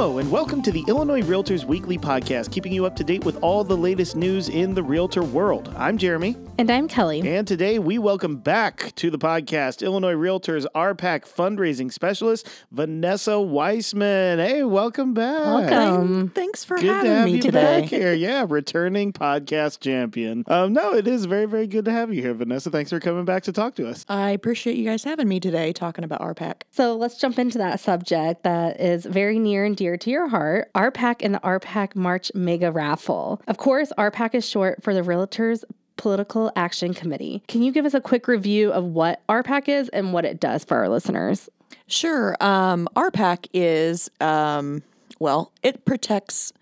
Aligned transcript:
Hello, 0.00 0.16
and 0.16 0.30
welcome 0.30 0.62
to 0.62 0.72
the 0.72 0.82
Illinois 0.88 1.20
Realtors 1.20 1.66
Weekly 1.66 1.98
Podcast, 1.98 2.50
keeping 2.50 2.72
you 2.72 2.86
up 2.86 2.96
to 2.96 3.04
date 3.04 3.22
with 3.22 3.36
all 3.42 3.62
the 3.64 3.76
latest 3.76 4.16
news 4.16 4.48
in 4.48 4.72
the 4.72 4.82
realtor 4.82 5.22
world. 5.22 5.74
I'm 5.76 5.98
Jeremy. 5.98 6.36
And 6.56 6.70
I'm 6.70 6.88
Kelly. 6.88 7.20
And 7.20 7.46
today 7.46 7.78
we 7.78 7.98
welcome 7.98 8.36
back 8.38 8.94
to 8.96 9.10
the 9.10 9.18
podcast 9.18 9.82
Illinois 9.82 10.14
Realtors 10.14 10.64
RPAC 10.74 11.30
fundraising 11.30 11.92
specialist, 11.92 12.48
Vanessa 12.70 13.38
Wiseman. 13.38 14.38
Hey, 14.38 14.62
welcome 14.62 15.12
back. 15.12 15.70
Welcome. 15.70 16.30
Thanks 16.30 16.64
for 16.64 16.76
Good 16.76 16.86
to 16.86 16.92
having 16.94 17.10
have 17.10 17.24
me 17.26 17.32
you 17.32 17.42
today. 17.42 17.80
back 17.80 17.90
here. 17.90 18.14
Yeah, 18.14 18.46
returning 18.48 19.12
podcast 19.12 19.80
champion. 19.80 20.44
Um, 20.46 20.72
no, 20.72 20.94
it 20.94 21.06
is 21.06 21.26
very, 21.26 21.46
very 21.46 21.66
good 21.66 21.84
to 21.84 21.92
have 21.92 22.12
you 22.12 22.22
here, 22.22 22.32
Vanessa. 22.32 22.70
Thanks 22.70 22.88
for 22.88 23.00
coming 23.00 23.26
back 23.26 23.42
to 23.42 23.52
talk 23.52 23.74
to 23.74 23.86
us. 23.86 24.06
I 24.08 24.30
appreciate 24.30 24.76
you 24.78 24.86
guys 24.86 25.04
having 25.04 25.28
me 25.28 25.40
today 25.40 25.74
talking 25.74 26.04
about 26.04 26.22
RPAC. 26.22 26.62
So 26.70 26.96
let's 26.96 27.18
jump 27.18 27.38
into 27.38 27.58
that 27.58 27.80
subject 27.80 28.44
that 28.44 28.80
is 28.80 29.04
very 29.04 29.38
near 29.38 29.66
and 29.66 29.76
dear 29.76 29.89
to 29.96 30.10
your 30.10 30.28
heart 30.28 30.70
RPAC 30.74 31.16
and 31.20 31.34
the 31.34 31.40
RPAC 31.40 31.94
March 31.94 32.30
Mega 32.34 32.70
Raffle. 32.72 33.40
Of 33.46 33.58
course, 33.58 33.92
RPAC 33.98 34.34
is 34.34 34.48
short 34.48 34.82
for 34.82 34.94
the 34.94 35.02
Realtors 35.02 35.64
Political 35.96 36.52
Action 36.56 36.94
Committee. 36.94 37.42
Can 37.48 37.62
you 37.62 37.72
give 37.72 37.84
us 37.84 37.94
a 37.94 38.00
quick 38.00 38.26
review 38.26 38.72
of 38.72 38.84
what 38.84 39.20
RPAC 39.28 39.68
is 39.68 39.88
and 39.90 40.12
what 40.12 40.24
it 40.24 40.40
does 40.40 40.64
for 40.64 40.78
our 40.78 40.88
listeners? 40.88 41.48
Sure. 41.86 42.36
Um, 42.40 42.88
RPAC 42.96 43.46
is, 43.52 44.10
um, 44.20 44.82
well, 45.18 45.52
it 45.62 45.84
protects 45.84 46.52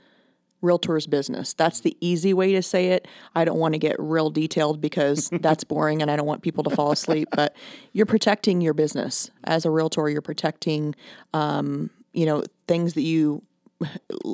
realtors' 0.62 1.08
business. 1.08 1.54
That's 1.54 1.80
the 1.80 1.96
easy 2.00 2.34
way 2.34 2.52
to 2.52 2.62
say 2.62 2.88
it. 2.88 3.06
I 3.34 3.44
don't 3.44 3.58
want 3.58 3.74
to 3.74 3.78
get 3.78 3.96
real 3.98 4.30
detailed 4.30 4.80
because 4.80 5.30
that's 5.40 5.64
boring 5.64 6.02
and 6.02 6.10
I 6.10 6.16
don't 6.16 6.26
want 6.26 6.42
people 6.42 6.64
to 6.64 6.70
fall 6.70 6.92
asleep, 6.92 7.28
but 7.32 7.54
you're 7.92 8.06
protecting 8.06 8.60
your 8.60 8.74
business. 8.74 9.30
As 9.44 9.64
a 9.64 9.70
realtor, 9.70 10.08
you're 10.08 10.22
protecting, 10.22 10.94
um, 11.32 11.90
you 12.12 12.26
know, 12.26 12.42
things 12.68 12.94
that 12.94 13.02
you 13.02 13.42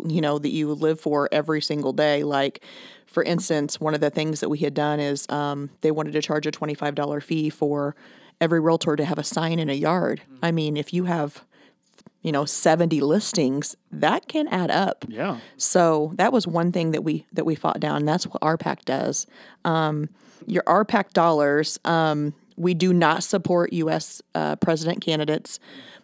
you 0.08 0.20
know 0.20 0.38
that 0.38 0.50
you 0.50 0.72
live 0.74 0.98
for 1.00 1.28
every 1.30 1.60
single 1.60 1.92
day 1.92 2.24
like 2.24 2.64
for 3.06 3.22
instance 3.22 3.78
one 3.80 3.92
of 3.94 4.00
the 4.00 4.08
things 4.10 4.40
that 4.40 4.48
we 4.48 4.58
had 4.58 4.72
done 4.74 4.98
is 5.00 5.26
um, 5.28 5.68
they 5.82 5.90
wanted 5.90 6.12
to 6.12 6.22
charge 6.22 6.46
a 6.46 6.50
$25 6.50 7.22
fee 7.22 7.50
for 7.50 7.94
every 8.40 8.58
realtor 8.60 8.96
to 8.96 9.04
have 9.04 9.18
a 9.18 9.24
sign 9.24 9.58
in 9.58 9.68
a 9.68 9.74
yard 9.74 10.22
i 10.42 10.50
mean 10.50 10.76
if 10.78 10.92
you 10.94 11.04
have 11.04 11.44
you 12.22 12.32
know 12.32 12.46
70 12.46 13.00
listings 13.02 13.76
that 13.92 14.28
can 14.28 14.48
add 14.48 14.70
up 14.70 15.04
Yeah. 15.08 15.38
so 15.58 16.12
that 16.16 16.32
was 16.32 16.46
one 16.46 16.72
thing 16.72 16.92
that 16.92 17.04
we 17.04 17.26
that 17.34 17.44
we 17.44 17.54
fought 17.54 17.80
down. 17.80 18.06
That's 18.06 18.26
what 18.26 18.40
RPAC 18.40 18.86
does. 18.86 19.26
Um, 19.66 20.08
your 20.46 20.62
RPAC 20.62 21.12
dollars. 21.12 21.78
Um, 21.84 22.32
we 22.56 22.72
do 22.72 22.92
not 22.94 23.24
support 23.24 23.72
U.S. 23.74 24.22
Uh, 24.34 24.56
president 24.56 25.02
candidates, 25.02 25.58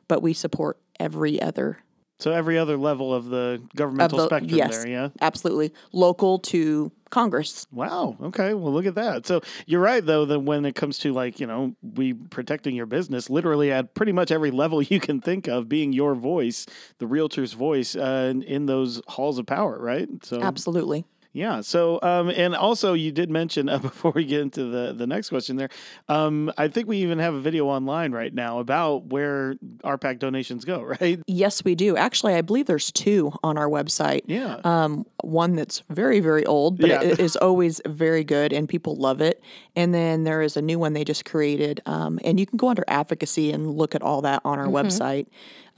but 0.08 0.20
we 0.20 0.32
support 0.34 0.76
every 0.98 1.40
other 1.40 1.78
So 2.22 2.32
every 2.32 2.58
other 2.58 2.76
level 2.76 3.14
of 3.14 3.26
the 3.26 3.60
of 3.62 3.74
governmental 3.74 4.18
the 4.18 4.26
spectrum 4.26 4.56
yes, 4.56 4.78
there, 4.78 4.88
yeah? 4.88 5.08
absolutely 5.20 5.72
local 5.92 6.38
to 6.38 6.92
Congress. 7.10 7.66
Wow. 7.72 8.16
Okay. 8.22 8.54
Well, 8.54 8.72
look 8.72 8.86
at 8.86 8.94
that. 8.94 9.26
So 9.26 9.40
you're 9.66 9.80
right, 9.80 10.04
though, 10.04 10.24
that 10.26 10.40
when 10.40 10.64
it 10.64 10.74
comes 10.74 10.98
to 11.00 11.12
like, 11.12 11.40
you 11.40 11.46
know, 11.46 11.74
we 11.82 12.14
protecting 12.14 12.76
your 12.76 12.86
business, 12.86 13.28
literally 13.28 13.72
at 13.72 13.94
pretty 13.94 14.12
much 14.12 14.30
every 14.30 14.50
level 14.60 14.80
you 14.80 15.00
can 15.00 15.20
think 15.20 15.48
of, 15.48 15.68
being 15.68 15.92
your 15.92 16.14
voice, 16.14 16.66
the 16.98 17.06
realtor's 17.06 17.52
voice 17.52 17.96
uh, 17.96 18.28
in, 18.30 18.42
in 18.42 18.66
those 18.66 19.02
halls 19.08 19.38
of 19.38 19.46
power, 19.46 19.78
right? 19.80 20.08
So 20.22 20.40
Absolutely. 20.40 21.04
Yeah. 21.32 21.60
So, 21.60 21.98
um, 22.02 22.28
and 22.30 22.54
also 22.54 22.92
you 22.94 23.12
did 23.12 23.30
mention 23.30 23.68
uh, 23.68 23.78
before 23.90 24.12
we 24.12 24.24
get 24.24 24.40
into 24.40 24.64
the 24.64 24.92
the 24.92 25.06
next 25.06 25.28
question 25.28 25.56
there, 25.56 25.68
um, 26.08 26.52
I 26.58 26.68
think 26.68 26.88
we 26.88 26.98
even 26.98 27.18
have 27.18 27.34
a 27.34 27.40
video 27.40 27.66
online 27.66 28.12
right 28.12 28.32
now 28.34 28.58
about 28.58 29.06
where 29.06 29.54
RPAC 29.84 30.18
donations 30.18 30.64
go, 30.64 30.82
right? 31.00 31.20
Yes, 31.26 31.64
we 31.64 31.74
do. 31.74 31.96
Actually, 31.96 32.34
I 32.34 32.42
believe 32.42 32.66
there's 32.66 32.90
two 32.92 33.32
on 33.42 33.56
our 33.58 33.68
website. 33.68 34.22
Yeah. 34.26 34.60
Um, 34.64 35.06
one 35.22 35.54
that's 35.56 35.82
very, 35.88 36.20
very 36.20 36.44
old, 36.46 36.78
but 36.78 36.88
Yeah. 36.90 37.02
it 37.02 37.20
is 37.20 37.36
always 37.36 37.80
very 37.86 38.24
good 38.24 38.52
and 38.52 38.68
people 38.68 38.96
love 38.96 39.20
it. 39.20 39.42
And 39.76 39.94
then 39.94 40.24
there 40.24 40.42
is 40.42 40.56
a 40.56 40.62
new 40.62 40.78
one 40.78 40.92
they 40.94 41.04
just 41.04 41.24
created. 41.24 41.80
Um, 41.86 42.18
and 42.24 42.40
you 42.40 42.46
can 42.46 42.56
go 42.56 42.68
under 42.68 42.84
advocacy 42.88 43.52
and 43.52 43.70
look 43.70 43.94
at 43.94 44.02
all 44.02 44.22
that 44.22 44.42
on 44.44 44.58
our 44.58 44.66
website. 44.66 45.26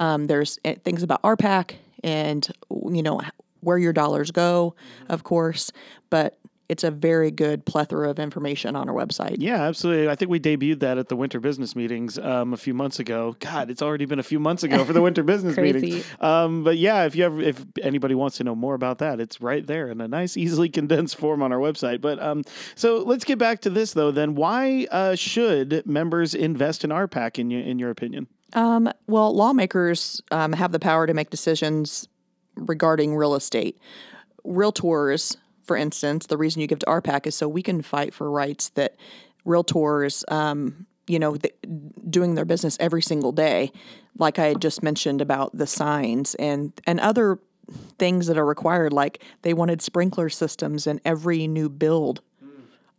Um, 0.00 0.26
there's 0.26 0.58
uh, 0.64 0.74
things 0.84 1.02
about 1.02 1.22
RPAC 1.22 1.74
and, 2.02 2.48
you 2.70 3.02
know, 3.02 3.20
where 3.62 3.78
your 3.78 3.92
dollars 3.92 4.30
go, 4.30 4.74
of 5.08 5.24
course. 5.24 5.72
But 6.10 6.38
it's 6.72 6.84
a 6.84 6.90
very 6.90 7.30
good 7.30 7.66
plethora 7.66 8.08
of 8.08 8.18
information 8.18 8.76
on 8.76 8.88
our 8.88 8.94
website. 8.94 9.36
Yeah, 9.38 9.62
absolutely. 9.64 10.08
I 10.08 10.14
think 10.14 10.30
we 10.30 10.40
debuted 10.40 10.80
that 10.80 10.96
at 10.96 11.10
the 11.10 11.16
winter 11.16 11.38
business 11.38 11.76
meetings 11.76 12.18
um, 12.18 12.54
a 12.54 12.56
few 12.56 12.72
months 12.72 12.98
ago. 12.98 13.36
God, 13.40 13.70
it's 13.70 13.82
already 13.82 14.06
been 14.06 14.18
a 14.18 14.22
few 14.22 14.40
months 14.40 14.62
ago 14.62 14.82
for 14.82 14.94
the 14.94 15.02
winter 15.02 15.22
business 15.34 15.58
meetings. 15.58 16.02
Um, 16.18 16.64
but 16.64 16.78
yeah, 16.78 17.04
if 17.04 17.14
you 17.14 17.26
ever, 17.26 17.42
if 17.42 17.62
anybody 17.82 18.14
wants 18.14 18.38
to 18.38 18.44
know 18.44 18.54
more 18.54 18.72
about 18.72 18.98
that, 18.98 19.20
it's 19.20 19.38
right 19.42 19.66
there 19.66 19.88
in 19.90 20.00
a 20.00 20.08
nice, 20.08 20.34
easily 20.38 20.70
condensed 20.70 21.16
form 21.16 21.42
on 21.42 21.52
our 21.52 21.58
website. 21.58 22.00
But 22.00 22.18
um, 22.22 22.42
so 22.74 23.02
let's 23.02 23.24
get 23.24 23.38
back 23.38 23.60
to 23.60 23.70
this 23.70 23.92
though. 23.92 24.10
Then, 24.10 24.34
why 24.34 24.86
uh, 24.90 25.14
should 25.14 25.86
members 25.86 26.34
invest 26.34 26.84
in 26.84 26.90
RPAC 26.90 27.38
in 27.38 27.50
your 27.50 27.60
in 27.60 27.78
your 27.78 27.90
opinion? 27.90 28.28
Um, 28.54 28.90
well, 29.06 29.34
lawmakers 29.34 30.22
um, 30.30 30.52
have 30.52 30.72
the 30.72 30.78
power 30.78 31.06
to 31.06 31.14
make 31.14 31.30
decisions 31.30 32.08
regarding 32.54 33.14
real 33.16 33.34
estate. 33.34 33.78
Realtors, 34.44 35.36
for 35.64 35.76
instance, 35.76 36.26
the 36.26 36.36
reason 36.36 36.60
you 36.60 36.66
give 36.66 36.80
to 36.80 36.86
RPAC 36.86 37.26
is 37.26 37.34
so 37.34 37.48
we 37.48 37.62
can 37.62 37.82
fight 37.82 38.12
for 38.12 38.30
rights 38.30 38.70
that 38.70 38.96
realtors, 39.46 40.30
um, 40.30 40.86
you 41.06 41.18
know, 41.18 41.36
th- 41.36 41.54
doing 42.08 42.34
their 42.34 42.44
business 42.44 42.76
every 42.80 43.02
single 43.02 43.32
day, 43.32 43.72
like 44.18 44.38
I 44.38 44.46
had 44.46 44.60
just 44.60 44.82
mentioned 44.82 45.20
about 45.20 45.56
the 45.56 45.66
signs 45.66 46.34
and 46.36 46.72
and 46.86 47.00
other 47.00 47.38
things 47.98 48.26
that 48.26 48.38
are 48.38 48.44
required, 48.44 48.92
like 48.92 49.22
they 49.42 49.54
wanted 49.54 49.82
sprinkler 49.82 50.28
systems 50.28 50.86
in 50.86 51.00
every 51.04 51.46
new 51.46 51.68
build. 51.68 52.20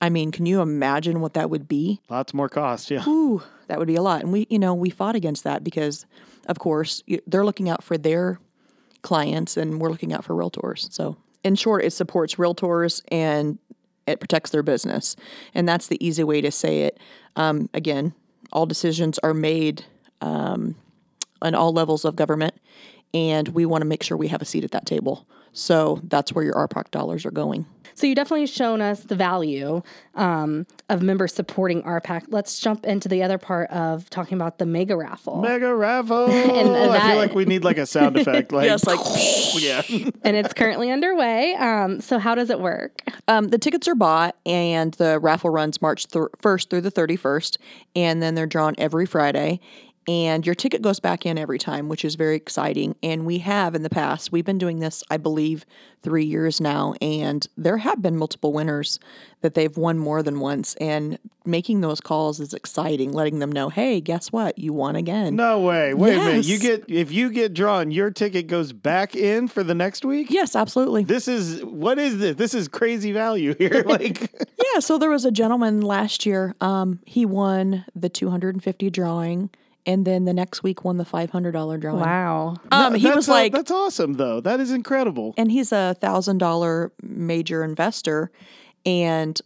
I 0.01 0.09
mean, 0.09 0.31
can 0.31 0.45
you 0.45 0.59
imagine 0.59 1.21
what 1.21 1.33
that 1.35 1.49
would 1.49 1.65
be? 1.65 2.01
Lots 2.09 2.33
more 2.33 2.49
cost. 2.49 2.91
Yeah. 2.91 3.07
Ooh, 3.07 3.41
that 3.67 3.79
would 3.79 3.87
be 3.87 3.95
a 3.95 4.01
lot. 4.01 4.21
And 4.21 4.33
we, 4.33 4.47
you 4.49 4.59
know, 4.59 4.73
we 4.73 4.89
fought 4.89 5.15
against 5.15 5.45
that 5.45 5.63
because, 5.63 6.05
of 6.47 6.59
course, 6.59 7.01
they're 7.25 7.45
looking 7.45 7.69
out 7.69 7.85
for 7.85 7.97
their 7.97 8.37
clients 9.03 9.55
and 9.55 9.79
we're 9.79 9.91
looking 9.91 10.13
out 10.13 10.25
for 10.25 10.33
realtors. 10.33 10.91
So, 10.91 11.15
in 11.43 11.55
short, 11.55 11.83
it 11.83 11.91
supports 11.91 12.35
realtors 12.35 13.01
and 13.09 13.59
it 14.07 14.19
protects 14.19 14.51
their 14.51 14.63
business. 14.63 15.15
And 15.53 15.67
that's 15.67 15.87
the 15.87 16.03
easy 16.05 16.23
way 16.23 16.41
to 16.41 16.51
say 16.51 16.81
it. 16.81 16.99
Um, 17.35 17.69
again, 17.73 18.13
all 18.51 18.65
decisions 18.65 19.19
are 19.19 19.33
made 19.33 19.85
um, 20.21 20.75
on 21.41 21.55
all 21.55 21.73
levels 21.73 22.05
of 22.05 22.15
government, 22.15 22.55
and 23.13 23.49
we 23.49 23.65
want 23.65 23.81
to 23.81 23.87
make 23.87 24.03
sure 24.03 24.17
we 24.17 24.29
have 24.29 24.41
a 24.41 24.45
seat 24.45 24.63
at 24.63 24.71
that 24.71 24.85
table. 24.85 25.27
So, 25.53 26.01
that's 26.03 26.33
where 26.33 26.43
your 26.43 26.55
RPAC 26.55 26.91
dollars 26.91 27.25
are 27.25 27.31
going. 27.31 27.65
So 27.95 28.07
you 28.07 28.15
definitely 28.15 28.47
shown 28.47 28.81
us 28.81 29.01
the 29.01 29.15
value 29.15 29.83
um, 30.15 30.65
of 30.89 31.03
members 31.03 31.31
supporting 31.31 31.83
RPAC. 31.83 32.23
Let's 32.29 32.59
jump 32.59 32.85
into 32.85 33.07
the 33.07 33.21
other 33.21 33.37
part 33.37 33.69
of 33.69 34.09
talking 34.09 34.35
about 34.35 34.57
the 34.57 34.65
Mega 34.65 34.97
Raffle. 34.97 35.41
Mega 35.41 35.75
raffle. 35.75 36.25
I 36.27 36.63
that- 36.63 37.03
feel 37.03 37.17
like 37.17 37.35
we 37.35 37.45
need 37.45 37.63
like 37.63 37.77
a 37.77 37.85
sound 37.85 38.17
effect. 38.17 38.51
Like, 38.51 38.65
Yes, 38.65 38.85
like 38.87 38.99
yeah. 39.61 39.83
and 40.23 40.35
it's 40.35 40.53
currently 40.53 40.89
underway. 40.89 41.53
Um, 41.53 42.01
so 42.01 42.17
how 42.17 42.33
does 42.33 42.49
it 42.49 42.59
work? 42.59 43.03
Um, 43.27 43.49
the 43.49 43.57
tickets 43.59 43.87
are 43.87 43.95
bought, 43.95 44.35
and 44.45 44.93
the 44.95 45.19
raffle 45.19 45.51
runs 45.51 45.79
March 45.81 46.07
thir- 46.07 46.29
1st 46.41 46.69
through 46.71 46.81
the 46.81 46.91
31st, 46.91 47.57
and 47.95 48.23
then 48.23 48.33
they're 48.33 48.47
drawn 48.47 48.73
every 48.79 49.05
Friday. 49.05 49.59
And 50.07 50.45
your 50.45 50.55
ticket 50.55 50.81
goes 50.81 50.99
back 50.99 51.25
in 51.25 51.37
every 51.37 51.57
time, 51.57 51.87
which 51.87 52.03
is 52.03 52.15
very 52.15 52.35
exciting. 52.35 52.95
And 53.01 53.25
we 53.25 53.39
have 53.39 53.75
in 53.75 53.83
the 53.83 53.89
past, 53.89 54.31
we've 54.31 54.45
been 54.45 54.57
doing 54.57 54.79
this, 54.79 55.03
I 55.09 55.17
believe, 55.17 55.65
three 56.01 56.25
years 56.25 56.59
now, 56.59 56.93
and 57.01 57.47
there 57.55 57.77
have 57.77 58.01
been 58.01 58.17
multiple 58.17 58.51
winners 58.51 58.99
that 59.41 59.53
they've 59.53 59.75
won 59.77 59.97
more 59.97 60.21
than 60.21 60.41
once. 60.41 60.75
And 60.75 61.17
making 61.45 61.81
those 61.81 62.01
calls 62.01 62.39
is 62.39 62.53
exciting, 62.53 63.13
letting 63.13 63.39
them 63.39 63.51
know, 63.51 63.69
hey, 63.69 64.01
guess 64.01 64.31
what? 64.31 64.57
You 64.59 64.73
won 64.73 64.95
again. 64.95 65.35
No 65.35 65.61
way. 65.61 65.93
Wait 65.93 66.15
a 66.15 66.17
minute. 66.17 66.45
You 66.45 66.59
get 66.59 66.85
if 66.89 67.11
you 67.11 67.29
get 67.29 67.53
drawn, 67.53 67.91
your 67.91 68.11
ticket 68.11 68.47
goes 68.47 68.73
back 68.73 69.15
in 69.15 69.47
for 69.47 69.63
the 69.63 69.75
next 69.75 70.05
week. 70.05 70.27
Yes, 70.29 70.55
absolutely. 70.55 71.03
This 71.03 71.27
is 71.27 71.63
what 71.63 71.97
is 71.99 72.17
this? 72.17 72.35
This 72.35 72.53
is 72.53 72.67
crazy 72.67 73.11
value 73.11 73.55
here. 73.57 73.83
Like 73.93 74.31
Yeah, 74.73 74.79
so 74.79 74.97
there 74.97 75.09
was 75.09 75.23
a 75.23 75.31
gentleman 75.31 75.81
last 75.81 76.25
year. 76.25 76.55
Um, 76.61 76.99
he 77.05 77.25
won 77.25 77.85
the 77.95 78.09
250 78.09 78.89
drawing, 78.89 79.51
and 79.85 80.05
then 80.05 80.25
the 80.25 80.33
next 80.33 80.63
week 80.63 80.83
won 80.83 80.97
the 80.97 81.03
$500 81.03 81.79
drawing. 81.79 81.99
Wow. 81.99 82.55
Um, 82.71 82.95
he 82.95 83.03
That's 83.03 83.15
was 83.15 83.27
a- 83.27 83.31
like, 83.31 83.51
that's 83.51 83.71
awesome 83.71 84.13
though. 84.13 84.39
That 84.41 84.59
is 84.59 84.71
incredible. 84.71 85.33
and 85.37 85.51
he's 85.51 85.71
a 85.71 85.95
thousand 85.99 86.37
dollar 86.39 86.91
major 87.01 87.63
investor, 87.63 88.31
and 88.85 89.39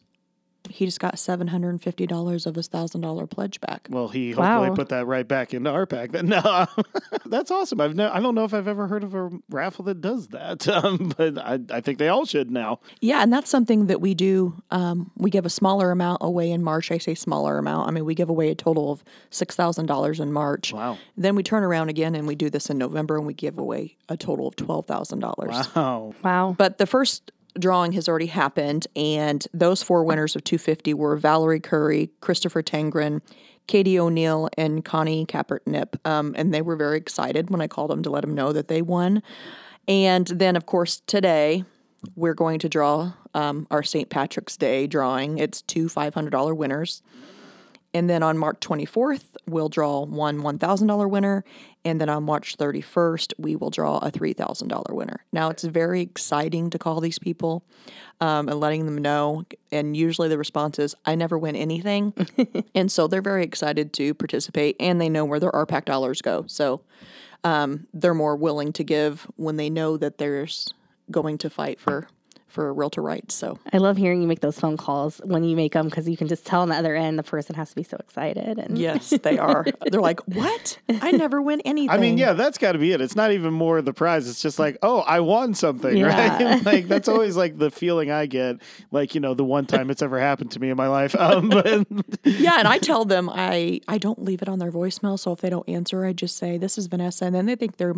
he 0.69 0.86
just 0.86 1.00
got 1.00 1.18
seven 1.19 1.48
hundred 1.48 1.69
and 1.72 1.81
fifty 1.81 2.06
dollars 2.08 2.46
of 2.46 2.56
his 2.56 2.68
thousand 2.68 3.02
dollar 3.02 3.28
pledge 3.28 3.60
back. 3.62 3.88
Well, 3.90 4.08
he 4.08 4.31
hopefully 4.31 4.69
Wow. 4.69 4.75
put 4.75 4.90
that 4.90 5.06
right 5.08 5.28
back 5.28 5.54
into 5.54 5.69
RPAC. 5.69 6.12
Then 6.12 6.25
no, 6.28 6.68
that's 7.25 7.52
awesome. 7.52 7.81
I've 7.81 7.96
no, 7.96 8.12
I 8.12 8.19
don't 8.19 8.36
know 8.36 8.44
if 8.44 8.54
I've 8.54 8.68
ever 8.68 8.88
heard 8.88 9.04
of 9.04 9.14
a 9.16 9.30
raffle 9.50 9.86
that 9.86 10.02
does 10.02 10.28
that, 10.30 10.68
um, 10.84 11.14
but 11.18 11.38
I, 11.38 11.60
I 11.72 11.81
think 11.81 11.98
they 12.00 12.08
all 12.10 12.25
should 12.25 12.52
now. 12.52 12.80
Yeah, 13.02 13.22
and 13.24 13.31
that's 13.31 13.50
something 13.50 13.88
that 13.88 14.02
we 14.02 14.14
do. 14.14 14.62
Um, 14.72 15.12
we 15.16 15.30
give 15.30 15.46
a 15.46 15.50
smaller 15.50 15.92
amount 15.92 16.19
away 16.22 16.52
in 16.52 16.64
March. 16.64 16.92
I 16.92 16.98
say 16.98 17.16
smaller 17.16 17.58
amount. 17.58 17.88
I 17.88 17.92
mean, 17.92 18.06
we 18.06 18.16
give 18.16 18.30
away 18.30 18.50
a 18.50 18.56
total 18.56 18.92
of 18.92 19.04
six 19.30 19.56
thousand 19.56 19.86
dollars 19.88 20.19
in 20.19 20.31
March. 20.31 20.74
Wow. 20.74 20.98
Then 21.16 21.36
we 21.36 21.44
turn 21.44 21.64
around 21.64 21.90
again 21.90 22.16
and 22.16 22.28
we 22.28 22.36
do 22.36 22.50
this 22.50 22.69
in 22.69 22.78
November, 22.78 23.18
and 23.18 23.25
we 23.25 23.34
give 23.34 23.58
away 23.58 23.96
a 24.10 24.18
total 24.18 24.48
of 24.48 24.56
twelve 24.56 24.86
thousand 24.86 25.19
dollars. 25.19 25.68
Wow. 25.75 26.14
Wow. 26.24 26.56
But 26.58 26.78
the 26.78 26.86
first 26.86 27.31
drawing 27.59 27.92
has 27.94 28.07
already 28.07 28.27
happened, 28.27 28.88
and 28.95 29.45
those 29.54 29.83
four 29.83 30.04
winners 30.04 30.36
of 30.36 30.44
250 30.44 30.94
were 30.94 31.15
Valerie 31.15 31.59
Curry, 31.59 32.09
Christopher 32.21 32.63
Tangren, 32.63 33.21
Katie 33.68 34.00
O'Neill, 34.00 34.50
and 34.57 34.83
Connie 34.83 35.25
Kaepernick. 35.25 36.00
Um, 36.06 36.33
and 36.38 36.54
they 36.54 36.62
were 36.62 36.75
very 36.75 36.98
excited 36.98 37.50
when 37.50 37.62
I 37.62 37.68
called 37.68 37.89
them 37.89 38.04
to 38.04 38.09
let 38.09 38.21
them 38.21 38.33
know 38.33 38.54
that 38.54 38.68
they 38.68 38.81
won. 38.81 39.21
And 39.88 40.27
then, 40.27 40.56
of 40.56 40.65
course, 40.65 41.01
today 41.07 41.63
we're 42.15 42.33
going 42.33 42.59
to 42.59 42.69
draw 42.69 43.13
um, 43.33 43.68
our 43.71 43.83
St. 43.83 44.09
Patrick's 44.09 44.57
Day 44.57 44.88
drawing. 44.88 45.38
It's 45.38 45.62
two 45.62 45.88
$500 45.88 46.56
winners. 46.56 47.01
And 47.97 48.07
then 48.07 48.21
on 48.21 48.38
March 48.38 48.59
24th, 48.59 49.23
we'll 49.47 49.69
draw 49.69 50.05
one 50.05 50.39
$1,000 50.44 51.09
winner. 51.09 51.44
And 51.83 51.99
then 51.99 52.09
on 52.09 52.25
March 52.25 52.55
31st, 52.55 53.33
we 53.39 53.55
will 53.55 53.71
draw 53.71 53.97
a 53.97 54.11
$3,000 54.11 54.94
winner. 54.94 55.25
Now, 55.33 55.49
it's 55.49 55.63
very 55.63 56.01
exciting 56.01 56.69
to 56.69 56.77
call 56.77 57.01
these 57.01 57.17
people 57.17 57.65
um, 58.21 58.49
and 58.49 58.59
letting 58.59 58.85
them 58.85 58.99
know. 58.99 59.45
And 59.71 59.97
usually 59.97 60.29
the 60.29 60.38
response 60.38 60.77
is, 60.77 60.94
I 61.07 61.15
never 61.15 61.39
win 61.39 61.55
anything. 61.55 62.13
and 62.75 62.91
so 62.91 63.07
they're 63.07 63.23
very 63.23 63.44
excited 63.44 63.94
to 63.94 64.13
participate 64.13 64.75
and 64.79 65.01
they 65.01 65.09
know 65.09 65.25
where 65.25 65.39
their 65.39 65.51
RPAC 65.51 65.85
dollars 65.85 66.21
go. 66.21 66.45
So 66.45 66.81
um, 67.44 67.88
they're 67.95 68.13
more 68.13 68.35
willing 68.35 68.73
to 68.73 68.83
give 68.83 69.25
when 69.38 69.55
they 69.55 69.71
know 69.71 69.97
that 69.97 70.19
there's 70.19 70.71
going 71.09 71.39
to 71.39 71.49
fight 71.49 71.79
for, 71.79 72.07
for 72.47 72.73
realtor 72.73 73.01
rights. 73.01 73.35
So 73.35 73.59
I 73.73 73.77
love 73.77 73.97
hearing 73.97 74.21
you 74.21 74.27
make 74.27 74.39
those 74.39 74.59
phone 74.59 74.77
calls 74.77 75.19
when 75.23 75.44
you 75.44 75.55
make 75.55 75.73
them 75.73 75.85
because 75.88 76.07
you 76.07 76.17
can 76.17 76.27
just 76.27 76.45
tell 76.45 76.61
on 76.61 76.69
the 76.69 76.75
other 76.75 76.95
end 76.95 77.19
the 77.19 77.23
person 77.23 77.55
has 77.55 77.69
to 77.69 77.75
be 77.75 77.83
so 77.83 77.97
excited. 77.97 78.57
And 78.57 78.77
yes, 78.77 79.09
they 79.21 79.38
are. 79.38 79.65
they're 79.91 80.01
like, 80.01 80.21
what? 80.27 80.79
I 80.89 81.11
never 81.11 81.41
win 81.41 81.61
anything. 81.65 81.89
I 81.89 81.97
mean, 81.97 82.17
yeah, 82.17 82.33
that's 82.33 82.57
got 82.57 82.71
to 82.71 82.79
be 82.79 82.94
it. 82.94 83.01
It's 83.01 83.15
not 83.15 83.31
even 83.31 83.53
more 83.53 83.81
the 83.81 83.94
prize. 83.94 84.27
It's 84.29 84.41
just 84.41 84.59
like, 84.59 84.77
oh, 84.81 84.99
I 85.01 85.19
won 85.19 85.53
something, 85.53 85.95
Yeah. 85.97 86.47
right? 86.47 86.65
like 86.65 86.88
that's 86.88 87.07
always 87.07 87.35
like 87.44 87.57
the 87.57 87.69
feeling 87.69 88.11
I 88.11 88.25
get. 88.25 88.57
Like 88.91 89.13
you 89.13 89.21
know, 89.21 89.33
the 89.33 89.44
one 89.45 89.65
time 89.65 89.89
it's 89.89 90.01
ever 90.01 90.19
happened 90.19 90.51
to 90.51 90.59
me 90.59 90.69
in 90.69 90.77
my 90.77 90.88
life. 90.88 91.15
Um, 91.15 91.49
but 91.49 91.85
yeah, 92.23 92.55
and 92.59 92.67
I 92.67 92.77
tell 92.77 93.05
them 93.05 93.29
I 93.31 93.81
I 93.88 93.97
don't 93.97 94.21
leave 94.23 94.41
it 94.41 94.47
on 94.49 94.59
their 94.59 94.71
voicemail. 94.71 95.19
So 95.19 95.31
if 95.33 95.41
they 95.41 95.49
don't 95.49 95.67
answer, 95.67 96.05
I 96.05 96.13
just 96.13 96.38
say 96.38 96.57
this 96.57 96.77
is 96.77 96.88
Vanessa, 96.88 97.25
and 97.25 97.35
then 97.35 97.45
they 97.45 97.55
think 97.55 97.77
they're, 97.77 97.94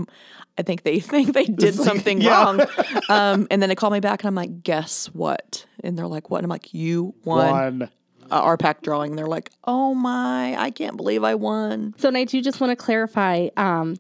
I 0.58 0.64
think 0.64 0.84
they 0.84 1.00
think 1.00 1.34
they 1.34 1.46
did 1.46 1.76
something 1.76 2.22
Yeah. 2.22 2.32
wrong. 2.44 2.62
Um, 3.10 3.48
and 3.52 3.62
then 3.62 3.70
they 3.70 3.76
call 3.76 3.90
me 3.92 4.00
back, 4.00 4.22
and 4.22 4.28
I'm 4.28 4.36
like, 4.40 4.64
guess 4.64 5.08
what? 5.08 5.66
And 5.84 5.98
they're 5.98 6.08
like, 6.08 6.30
what? 6.30 6.40
And 6.40 6.46
I'm 6.46 6.50
like, 6.50 6.74
you 6.74 7.14
won 7.24 7.52
one. 7.52 7.90
a 8.32 8.42
RPAC 8.42 8.82
drawing. 8.82 9.16
They're 9.16 9.28
like, 9.28 9.52
oh 9.66 9.94
my, 9.94 10.56
I 10.58 10.72
can't 10.72 10.98
believe 10.98 11.24
I 11.24 11.36
won. 11.36 11.94
So, 11.98 12.10
Nate, 12.10 12.34
you 12.34 12.42
just 12.42 12.62
want 12.62 12.72
to 12.72 12.76
clarify, 12.76 13.50
um, 13.58 13.98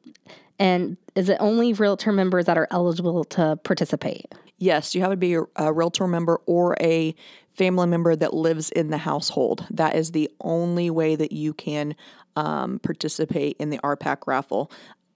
and 0.57 0.97
is 1.15 1.29
it 1.29 1.37
only 1.39 1.73
realtor 1.73 2.11
members 2.11 2.45
that 2.45 2.57
are 2.57 2.67
eligible 2.71 3.23
to 3.25 3.57
participate? 3.63 4.25
Yes, 4.57 4.93
you 4.93 5.01
have 5.01 5.11
to 5.11 5.17
be 5.17 5.35
a, 5.35 5.43
a 5.55 5.71
realtor 5.71 6.07
member 6.07 6.41
or 6.45 6.75
a 6.81 7.15
family 7.53 7.87
member 7.87 8.15
that 8.15 8.33
lives 8.33 8.69
in 8.71 8.89
the 8.89 8.97
household. 8.97 9.65
That 9.69 9.95
is 9.95 10.11
the 10.11 10.29
only 10.41 10.89
way 10.89 11.15
that 11.15 11.31
you 11.31 11.53
can 11.53 11.95
um, 12.35 12.79
participate 12.79 13.57
in 13.59 13.69
the 13.69 13.79
RPAC 13.79 14.27
raffle. 14.27 14.71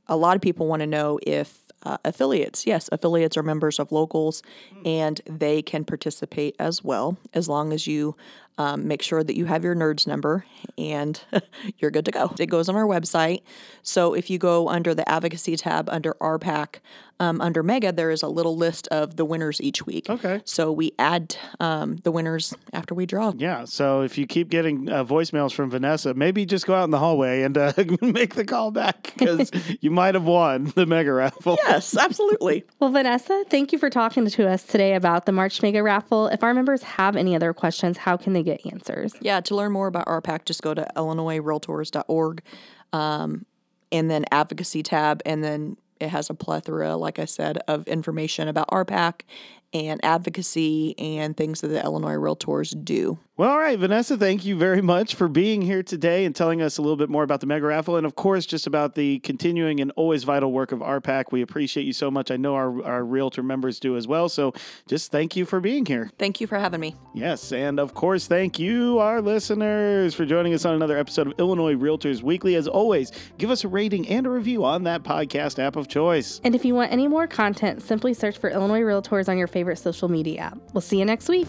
A 0.08 0.18
lot 0.18 0.36
of 0.36 0.42
people 0.42 0.68
want 0.68 0.82
to 0.82 0.88
know 0.88 1.20
if 1.26 1.64
uh, 1.84 1.98
affiliates, 2.06 2.66
yes, 2.66 2.90
affiliates 2.92 3.38
are 3.38 3.44
members 3.44 3.80
of 3.80 3.92
locals 3.92 4.42
and 4.86 5.22
they 5.26 5.62
can 5.62 5.84
participate 5.84 6.56
as 6.60 6.84
well 6.84 7.18
as 7.34 7.48
long 7.50 7.74
as 7.74 7.88
you 7.88 8.16
um, 8.58 8.88
make 8.88 9.02
sure 9.02 9.24
that 9.24 9.36
you 9.36 9.46
have 9.46 9.64
your 9.64 9.76
NRDS 9.76 10.08
number 10.08 10.46
and 10.78 11.20
you're 11.78 11.92
good 11.92 12.06
to 12.06 12.12
go. 12.12 12.34
It 12.40 12.48
goes 12.48 12.70
on 12.70 12.76
our 12.76 12.86
website. 12.86 13.42
So 13.82 14.14
if 14.14 14.30
you 14.30 14.38
go 14.38 14.70
under 14.70 14.94
the 14.94 15.08
advocacy 15.10 15.58
tab 15.58 15.90
under 15.90 16.14
RPAC, 16.22 16.80
um, 17.20 17.42
under 17.42 17.64
Mega, 17.64 17.92
there 17.92 18.12
is 18.12 18.24
a 18.24 18.28
little 18.28 18.58
list 18.58 18.88
of 18.90 19.16
the 19.16 19.26
winners 19.26 19.62
each 19.62 19.86
week. 19.86 20.10
Okay. 20.10 20.42
So 20.46 20.72
we 20.72 20.92
add 21.00 21.36
um, 21.60 21.98
the 21.98 22.12
winners 22.12 22.54
after 22.74 22.94
we 22.94 23.06
draw. 23.06 23.34
Yeah. 23.38 23.66
So 23.66 24.02
if 24.02 24.18
you 24.18 24.26
keep 24.26 24.50
getting 24.50 24.90
uh, 24.90 25.06
voicemails 25.06 25.54
from 25.54 25.70
Vanessa, 25.70 26.14
maybe 26.14 26.46
just 26.46 26.66
go 26.66 26.74
out 26.74 26.84
in 26.86 26.92
the 26.92 27.00
hallway 27.00 27.44
and 27.44 27.58
uh, 27.58 27.74
make 28.02 28.36
the 28.36 28.46
call 28.46 28.72
back 28.72 29.14
because 29.18 29.52
you 29.80 29.92
might 29.92 30.16
have 30.16 30.26
won 30.26 30.74
the 30.76 30.86
mega 30.86 31.14
raffle. 31.14 31.58
Yes, 31.66 31.96
absolutely. 31.96 32.66
Well, 32.80 32.92
Vanessa, 32.92 33.44
thank 33.50 33.72
you 33.72 33.78
for 33.78 33.90
talking 33.90 34.28
to 34.28 34.50
us 34.50 34.64
today 34.64 34.96
about 34.96 35.26
the 35.26 35.32
March 35.32 35.62
Mega 35.62 35.84
Raffle. 35.84 36.28
If 36.28 36.44
our 36.44 36.54
members 36.54 36.84
have 36.84 37.16
any 37.16 37.36
other 37.36 37.54
questions, 37.54 37.98
how 37.98 38.18
can 38.18 38.34
they 38.34 38.43
get 38.44 38.66
answers? 38.66 39.14
Yeah, 39.22 39.42
to 39.42 39.56
learn 39.56 39.72
more 39.72 39.88
about 39.88 40.08
RPAC, 40.08 40.46
just 40.46 40.62
go 40.62 40.74
to 40.74 40.86
illinoisrealtors.org 40.96 42.42
um, 42.92 43.46
and 43.92 44.10
then 44.10 44.26
advocacy 44.32 44.84
tab. 44.84 45.22
And 45.26 45.44
then 45.44 45.78
it 46.00 46.10
has 46.10 46.30
a 46.30 46.34
plethora, 46.34 46.96
like 46.96 47.20
I 47.20 47.26
said, 47.26 47.60
of 47.68 47.88
information 47.88 48.48
about 48.48 48.70
RPAC 48.70 49.22
and 49.74 50.00
advocacy 50.04 50.98
and 50.98 51.36
things 51.36 51.62
that 51.62 51.70
the 51.70 51.84
Illinois 51.84 52.14
Realtors 52.16 52.74
do. 52.84 53.20
Well, 53.36 53.50
all 53.50 53.58
right, 53.58 53.80
Vanessa, 53.80 54.16
thank 54.16 54.46
you 54.46 54.56
very 54.56 54.82
much 54.82 55.16
for 55.16 55.28
being 55.28 55.64
here 55.64 55.82
today 55.82 56.24
and 56.24 56.36
telling 56.36 56.62
us 56.62 56.78
a 56.78 56.84
little 56.84 56.98
bit 56.98 57.10
more 57.10 57.24
about 57.24 57.40
the 57.40 57.48
Mega 57.48 57.66
Raffle 57.66 57.98
and, 57.98 58.06
of 58.06 58.16
course, 58.16 58.46
just 58.46 58.68
about 58.68 58.94
the 58.94 59.18
continuing 59.20 59.80
and 59.80 59.92
always 59.96 60.24
vital 60.24 60.52
work 60.52 60.72
of 60.72 60.82
RPAC. 60.82 61.32
We 61.32 61.42
appreciate 61.42 61.88
you 61.88 61.94
so 61.94 62.12
much. 62.12 62.30
I 62.30 62.38
know 62.38 62.54
our, 62.54 62.84
our 62.84 63.04
Realtor 63.04 63.42
members 63.42 63.80
do 63.80 63.98
as 63.98 64.08
well. 64.08 64.30
So 64.30 64.54
just 64.88 65.12
thank 65.12 65.36
you 65.36 65.46
for 65.46 65.60
being 65.60 65.88
here. 65.88 66.12
Thank 66.20 66.42
you 66.42 66.46
for 66.46 66.60
having 66.60 66.80
me. 66.80 66.96
Yes, 67.16 67.52
and 67.52 67.80
of 67.80 67.96
course, 67.96 68.28
thank 68.28 68.60
you, 68.60 69.00
our 69.00 69.20
listeners, 69.20 70.14
for 70.14 70.26
joining 70.26 70.54
us 70.54 70.64
on 70.64 70.76
another 70.76 71.00
episode 71.00 71.26
of 71.26 71.34
Illinois 71.40 71.74
Realtors 71.74 72.22
Weekly. 72.22 72.54
As 72.54 72.68
always, 72.68 73.12
give 73.40 73.50
us 73.50 73.64
a 73.64 73.68
rating 73.68 74.08
and 74.10 74.28
a 74.28 74.30
review 74.30 74.64
on 74.64 74.84
that 74.84 75.02
podcast 75.02 75.58
app 75.58 75.76
of 75.76 75.88
choice. 75.88 76.40
And 76.44 76.54
if 76.54 76.64
you 76.64 76.76
want 76.76 76.92
any 76.92 77.08
more 77.08 77.26
content, 77.26 77.82
simply 77.82 78.14
search 78.14 78.38
for 78.38 78.52
Illinois 78.52 78.82
Realtors 78.82 79.28
on 79.28 79.40
your 79.40 79.48
favorite 79.64 79.80
social 79.80 80.10
media 80.10 80.42
app. 80.42 80.58
We'll 80.74 80.82
see 80.82 81.00
you 81.00 81.06
next 81.06 81.30
week. 81.30 81.48